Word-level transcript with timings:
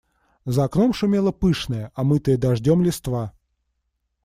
За 0.45 0.63
окном 0.65 0.93
шумела 0.93 1.31
пышная, 1.31 1.91
омытая 1.93 2.35
дождем 2.37 2.81
листва. 2.81 3.33